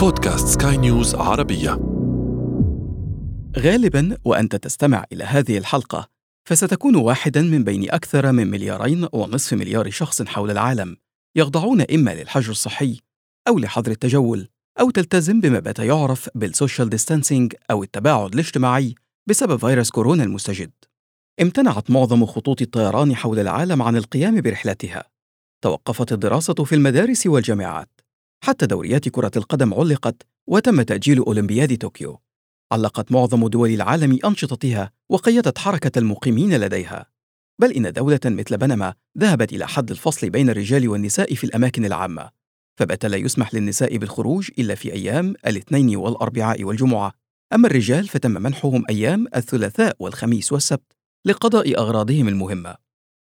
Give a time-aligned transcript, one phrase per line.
[0.00, 1.70] بودكاست سكاي نيوز عربية.
[3.58, 6.08] غالبا وأنت تستمع إلى هذه الحلقة
[6.48, 10.96] فستكون واحدا من بين أكثر من مليارين ونصف مليار شخص حول العالم
[11.36, 12.98] يخضعون إما للحجر الصحي
[13.48, 14.48] أو لحظر التجول
[14.80, 18.94] أو تلتزم بما بات يعرف بال social distancing أو التباعد الاجتماعي
[19.28, 20.70] بسبب فيروس كورونا المستجد.
[21.42, 25.04] امتنعت معظم خطوط الطيران حول العالم عن القيام برحلتها.
[25.62, 27.99] توقفت الدراسة في المدارس والجامعات.
[28.40, 32.20] حتى دوريات كرة القدم علقت وتم تأجيل أولمبياد طوكيو.
[32.72, 37.06] علقت معظم دول العالم أنشطتها وقيدت حركة المقيمين لديها.
[37.60, 42.30] بل إن دولة مثل بنما ذهبت إلى حد الفصل بين الرجال والنساء في الأماكن العامة،
[42.78, 47.12] فبات لا يسمح للنساء بالخروج إلا في أيام الاثنين والأربعاء والجمعة،
[47.52, 50.92] أما الرجال فتم منحهم أيام الثلاثاء والخميس والسبت
[51.24, 52.76] لقضاء أغراضهم المهمة.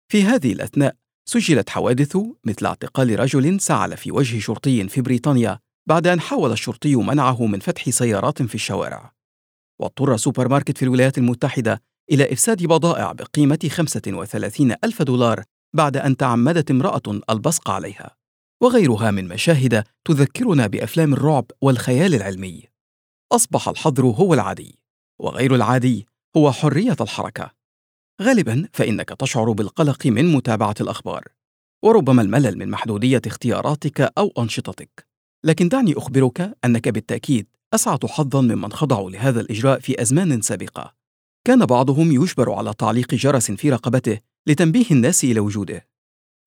[0.09, 0.97] في هذه الأثناء
[1.29, 5.59] سجلت حوادث مثل اعتقال رجل سعل في وجه شرطي في بريطانيا
[5.89, 9.13] بعد أن حاول الشرطي منعه من فتح سيارات في الشوارع.
[9.81, 15.43] واضطر سوبر ماركت في الولايات المتحدة إلى إفساد بضائع بقيمة 35 ألف دولار
[15.77, 18.17] بعد أن تعمدت امرأة البصق عليها.
[18.63, 22.63] وغيرها من مشاهد تذكرنا بأفلام الرعب والخيال العلمي.
[23.33, 24.79] أصبح الحظر هو العادي
[25.21, 26.07] وغير العادي
[26.37, 27.51] هو حرية الحركة.
[28.23, 31.25] غالبا فإنك تشعر بالقلق من متابعة الأخبار
[31.83, 35.07] وربما الملل من محدودية اختياراتك أو أنشطتك.
[35.45, 40.95] لكن دعني أخبرك أنك بالتأكيد أسعد حظا ممن خضعوا لهذا الإجراء في أزمان سابقة.
[41.45, 45.89] كان بعضهم يجبر على تعليق جرس في رقبته لتنبيه الناس إلى وجوده.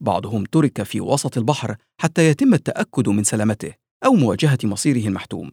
[0.01, 3.73] بعضهم ترك في وسط البحر حتى يتم التأكد من سلامته
[4.05, 5.51] أو مواجهة مصيره المحتوم.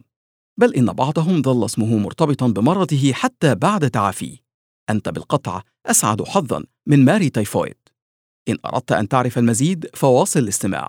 [0.58, 4.45] بل إن بعضهم ظل اسمه مرتبطا بمرضه حتى بعد تعافيه.
[4.90, 7.76] أنت بالقطع أسعد حظا من ماري تايفويد.
[8.48, 10.88] إن أردت أن تعرف المزيد فواصل الاستماع.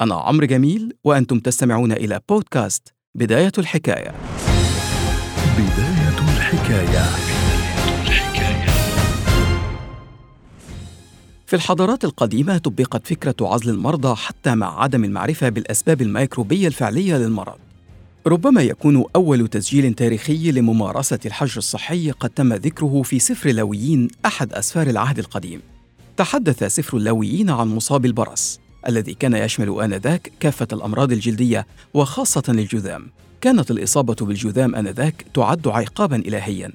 [0.00, 4.14] أنا عمرو جميل وأنتم تستمعون إلى بودكاست بداية الحكاية.
[5.58, 7.32] بداية الحكاية.
[11.46, 17.58] في الحضارات القديمة طبقت فكرة عزل المرضى حتى مع عدم المعرفة بالأسباب الميكروبية الفعلية للمرض.
[18.26, 24.52] ربما يكون أول تسجيل تاريخي لممارسة الحجر الصحي قد تم ذكره في سفر اللاويين أحد
[24.52, 25.60] أسفار العهد القديم.
[26.16, 33.06] تحدث سفر اللاويين عن مصاب البرص الذي كان يشمل آنذاك كافة الأمراض الجلدية وخاصة الجذام.
[33.40, 36.72] كانت الإصابة بالجذام آنذاك تعد عقابا إلهيا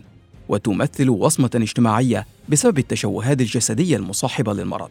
[0.50, 4.90] وتمثل وصمة اجتماعية بسبب التشوهات الجسدية المصاحبة للمرض.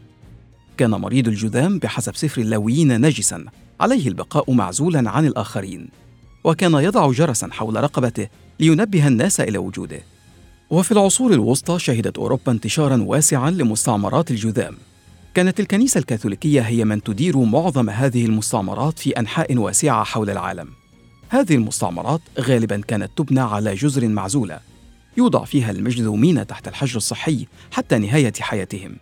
[0.77, 3.45] كان مريض الجذام بحسب سفر اللاويين نجسا
[3.81, 6.06] عليه البقاء معزولا عن الآخرين
[6.47, 8.29] وكان يضع جرسا حول رقبته
[8.61, 10.01] لينبه الناس إلى وجوده.
[10.71, 14.77] وفي العصور الوسطى شهدت أوروبا انتشارا واسعا لمستعمرات الجذام.
[15.34, 20.69] كانت الكنيسة الكاثوليكية هي من تدير معظم هذه المستعمرات في أنحاء واسعة حول العالم.
[21.29, 24.61] هذه المستعمرات غالبا كانت تبنى على جزر معزولة
[25.17, 28.97] يوضع فيها المجذومين تحت الحجر الصحي حتى نهاية حياتهم.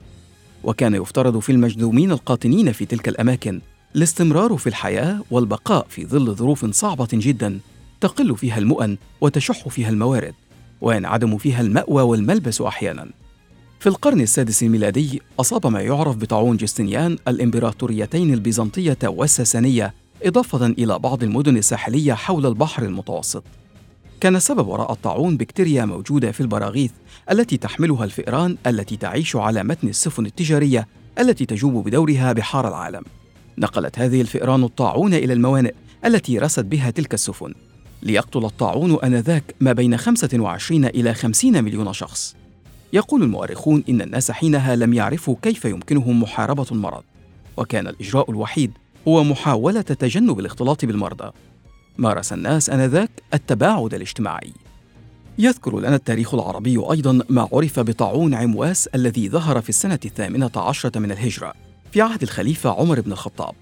[0.63, 3.61] وكان يفترض في المجذومين القاطنين في تلك الأماكن
[3.97, 7.61] الاستمرار في الحياة والبقاء في ظل ظروف صعبة جدا
[8.01, 10.35] تقل فيها المؤن وتشح فيها الموارد
[10.81, 13.09] وينعدم فيها المأوى والملبس أحيانا.
[13.81, 21.23] في القرن السادس الميلادي أصاب ما يعرف بطاعون جستنيان الإمبراطوريتين البيزنطية والساسانية إضافة إلى بعض
[21.23, 23.45] المدن الساحلية حول البحر المتوسط.
[24.21, 26.91] كان السبب وراء الطاعون بكتيريا موجودة في البراغيث
[27.31, 30.89] التي تحملها الفئران التي تعيش على متن السفن التجارية
[31.19, 33.05] التي تجوب بدورها بحار العالم.
[33.59, 37.55] نقلت هذه الفئران الطاعون إلى الموانئ التي رست بها تلك السفن.
[38.03, 42.37] ليقتل الطاعون آنذاك ما بين 25 إلى 50 مليون شخص.
[42.93, 47.03] يقول المؤرخون إن الناس حينها لم يعرفوا كيف يمكنهم محاربة المرض.
[47.57, 48.73] وكان الإجراء الوحيد
[49.09, 51.31] هو محاولة تجنب الاختلاط بالمرضى.
[51.99, 54.53] مارس الناس آنذاك التباعد الاجتماعي.
[55.39, 60.99] يذكر لنا التاريخ العربي أيضا ما عرف بطاعون عمواس الذي ظهر في السنة الثامنة عشرة
[60.99, 61.64] من الهجرة.
[61.95, 63.55] في عهد الخليفة عمر بن الخطاب.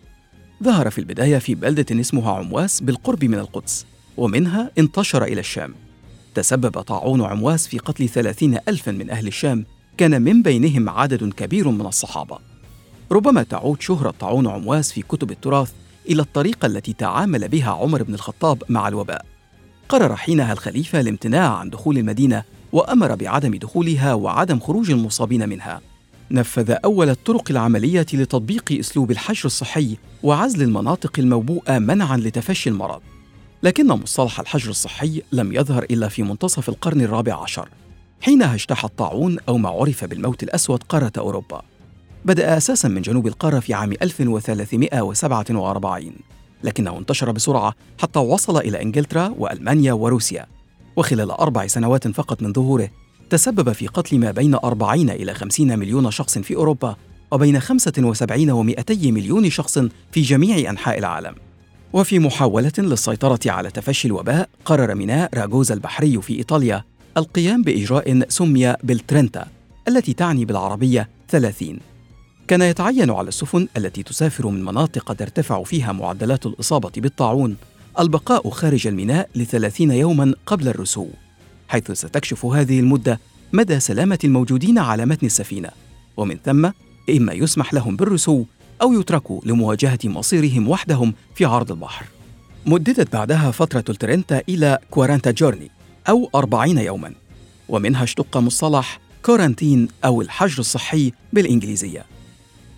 [0.62, 3.86] ظهر في البداية في بلدة اسمها عمواس بالقرب من القدس
[4.16, 5.74] ومنها انتشر إلى الشام.
[6.34, 9.64] تسبب طاعون عمواس في قتل ثلاثين ألفا من أهل الشام
[9.96, 12.38] كان من بينهم عدد كبير من الصحابة.
[13.12, 15.72] ربما تعود شهرة طاعون عمواس في كتب التراث
[16.10, 19.26] إلى الطريقة التي تعامل بها عمر بن الخطاب مع الوباء.
[19.88, 22.42] قرر حينها الخليفة الامتناع عن دخول المدينة
[22.72, 25.80] وأمر بعدم دخولها وعدم خروج المصابين منها.
[26.32, 33.00] نفذ أول الطرق العملية لتطبيق أسلوب الحجر الصحي وعزل المناطق الموبوءة منعا لتفشي المرض.
[33.62, 37.68] لكن مصطلح الحجر الصحي لم يظهر إلا في منتصف القرن الرابع عشر
[38.20, 41.62] حينها اجتاح الطاعون أو ما عرف بالموت الأسود قارة أوروبا.
[42.24, 46.12] بدأ أساسا من جنوب القارة في عام 1347
[46.64, 50.46] لكنه انتشر بسرعة حتى وصل إلى إنجلترا وألمانيا وروسيا.
[50.96, 52.90] وخلال أربع سنوات فقط من ظهوره
[53.32, 56.96] تسبب في قتل ما بين 40 إلى 50 مليون شخص في أوروبا
[57.30, 59.78] وبين 75 و 200 مليون شخص
[60.12, 61.34] في جميع أنحاء العالم.
[61.92, 66.84] وفي محاولة للسيطرة على تفشي الوباء قرر ميناء راغوزا البحري في إيطاليا
[67.16, 69.46] القيام بإجراء سمي بالترنتا
[69.88, 71.78] التي تعني بالعربية ثلاثين.
[72.48, 77.56] كان يتعين على السفن التي تسافر من مناطق ترتفع فيها معدلات الإصابة بالطاعون
[78.00, 81.08] البقاء خارج الميناء لثلاثين يوما قبل الرسو
[81.72, 83.20] حيث ستكشف هذه المدة
[83.52, 85.70] مدى سلامة الموجودين على متن السفينة.
[86.16, 86.70] ومن ثم
[87.10, 88.44] إما يسمح لهم بالرسو
[88.82, 92.06] أو يتركوا لمواجهة مصيرهم وحدهم في عرض البحر.
[92.66, 95.70] مددت بعدها فترة ال trenta إلى quaranta giorni
[96.08, 97.12] أو أربعين يوما.
[97.68, 102.04] ومنها اشتق مصطلح quarantine أو الحجر الصحي بالإنجليزية.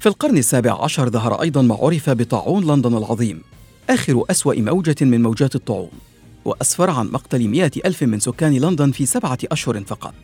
[0.00, 3.43] في القرن السابع عشر ظهر أيضا ما عرف بطاعون لندن العظيم
[3.91, 6.14] آخر أسوأ موجة من موجات الطاعون.
[6.44, 10.14] وأسفر عن مقتل مئة ألف من سكان لندن في سبعة أشهر فقط.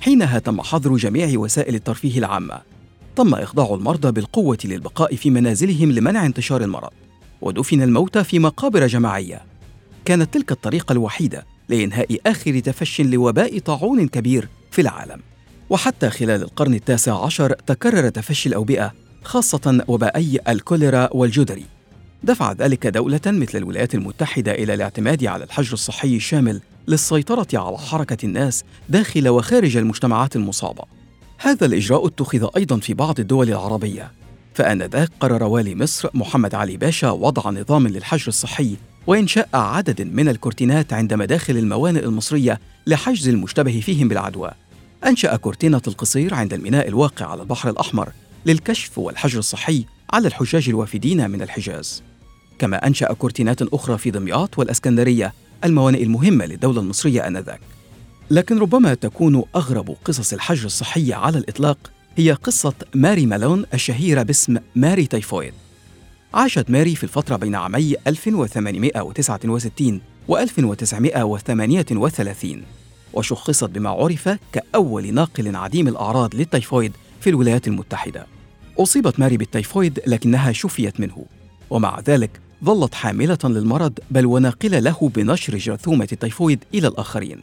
[0.00, 2.60] حينها تم حظر جميع وسائل الترفيه العامة.
[3.16, 6.90] تم إخضاع المرضى بالقوة للبقاء في منازلهم لمنع انتشار المرض.
[7.40, 9.42] ودفن الموتى في مقابر جماعية.
[10.04, 15.20] كانت تلك الطريقة الوحيدة لإنهاء آخر تفش لوباء طاعون كبير في العالم.
[15.70, 18.92] وحتى خلال القرن التاسع عشر تكرر تفشي الأوبئة
[19.24, 21.79] خاصة وبائي الكوليرا والجدري.
[22.22, 28.26] دفع ذلك دولة مثل الولايات المتحدة إلى الاعتماد على الحجر الصحي الشامل للسيطرة على حركة
[28.26, 30.82] الناس داخل وخارج المجتمعات المصابة.
[31.38, 34.12] هذا الإجراء اتخذ أيضا في بعض الدول العربية،
[34.54, 38.76] فآنذاك قرر والي مصر محمد علي باشا وضع نظام للحجر الصحي
[39.06, 44.50] وإنشاء عدد من الكورتينات عند مداخل الموانئ المصرية لحجز المشتبه فيهم بالعدوى.
[45.06, 48.12] أنشأ كورتينة القصير عند الميناء الواقع على البحر الأحمر
[48.46, 52.02] للكشف والحجر الصحي على الحجاج الوافدين من الحجاز.
[52.60, 55.34] كما أنشأ كورتينات أخرى في دمياط والأسكندرية
[55.64, 57.60] الموانئ المهمة للدولة المصرية آنذاك.
[58.30, 61.78] لكن ربما تكون أغرب قصص الحجر الصحي على الإطلاق
[62.16, 65.52] هي قصة ماري مالون الشهيرة باسم ماري تايفويد.
[66.34, 72.62] عاشت ماري في الفترة بين عامي 1869 و 1938
[73.12, 78.26] وشخصت بما عرف كأول ناقل عديم الأعراض للتيفويد في الولايات المتحدة.
[78.78, 81.26] أصيبت ماري بالتيفويد لكنها شفيت منه
[81.70, 87.38] ومع ذلك ظلت حاملة للمرض بل وناقلة له بنشر جرثومة التيفويد إلى الآخرين.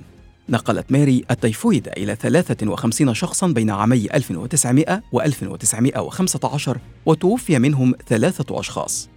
[0.50, 9.10] نقلت ماري التيفويد إلى 53 شخصا بين عامي 1900 و 1915 وتوفي منهم ثلاثة أشخاص.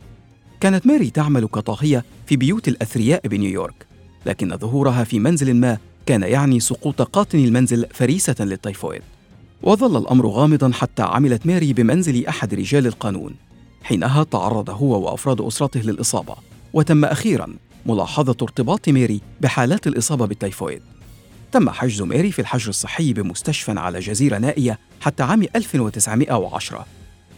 [0.60, 3.86] كانت ماري تعمل كطاهية في بيوت الأثرياء بنيويورك
[4.26, 9.02] لكن ظهورها في منزل ما كان يعني سقوط قاطن المنزل فريسة للتيفويد.
[9.62, 13.49] وظل الأمر غامضا حتى عملت ماري بمنزل أحد رجال القانون.
[13.82, 16.36] حينها تعرض هو وأفراد أسرته للإصابة
[16.72, 17.56] وتم أخيرا
[17.86, 20.82] ملاحظة ارتباط ميري بحالات الإصابة بالتيفويد
[21.52, 26.86] تم حجز ميري في الحجر الصحي بمستشفى على جزيرة نائية حتى عام 1910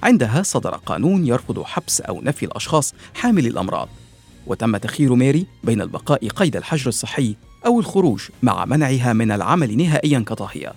[0.02, 3.88] عندها صدر قانون يرفض حبس أو نفي الأشخاص حاملي الأمراض
[4.46, 7.36] وتم تخيير ميري بين البقاء قيد الحجر الصحي
[7.66, 10.72] أو الخروج مع منعها من العمل نهائيا كطاهية.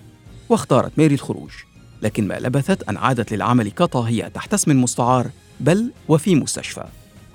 [0.50, 1.50] واختارت ميري الخروج
[2.02, 5.30] لكن ما لبثت أن عادت للعمل كطاهية تحت اسم مستعار
[5.60, 6.84] بل وفي مستشفى.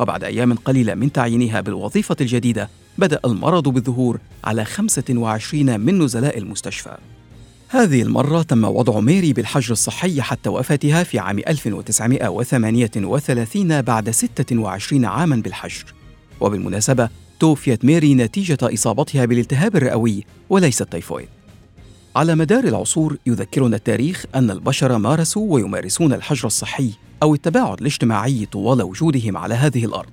[0.00, 2.68] وبعد أيام قليلة من تعيينها بالوظيفة الجديدة
[2.98, 6.96] بدأ المرض بالظهور على 25 من نزلاء المستشفى.
[7.68, 15.36] هذه المرة تم وضع ميري بالحجر الصحي حتى وفاتها في عام 1938 بعد 26 عاما
[15.36, 15.84] بالحجر.
[16.40, 17.08] وبالمناسبة
[17.40, 21.28] توفيت ميري نتيجة إصابتها بالالتهاب الرئوي وليس التيفويد.
[22.16, 26.90] على مدار العصور يذكرنا التاريخ أن البشر مارسوا ويمارسون الحجر الصحي
[27.22, 30.10] أو التباعد الاجتماعي طوال وجودهم على هذه الأرض.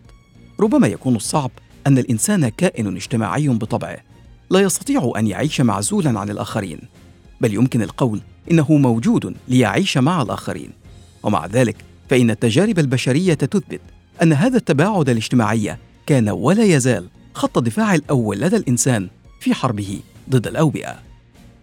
[0.60, 1.52] ربما يكون الصعب
[1.88, 3.98] أن الإنسان كائن اجتماعي بطبعه.
[4.50, 6.80] لا يستطيع أن يعيش معزولا عن الآخرين
[7.42, 10.70] بل يمكن القول إنه موجود ليعيش مع الآخرين.
[11.24, 11.76] ومع ذلك
[12.10, 13.82] فإن التجارب البشرية تثبت
[14.22, 19.08] أن هذا التباعد الاجتماعي كان ولا يزال خط الدفاع الأول لدى الإنسان
[19.40, 20.00] في حربه
[20.30, 21.07] ضد الأوبئة.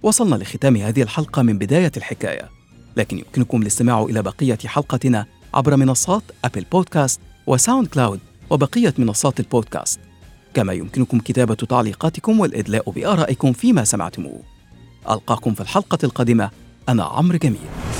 [0.05, 2.51] وصلنا لختام هذه الحلقة من بداية الحكاية.
[2.97, 8.21] لكن يمكنكم الاستماع إلى بقية حلقتنا عبر منصات أبل بودكاست وساوند كلاود
[8.51, 10.01] وبقية منصات البودكاست.
[10.55, 14.41] كما يمكنكم كتابة تعليقاتكم والإدلاء بآرائكم فيما سمعتموه.
[15.11, 16.51] ألقاكم في الحلقة القادمة.
[16.89, 17.94] أنا عمرو جميل.